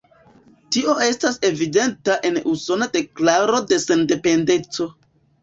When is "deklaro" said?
2.97-3.61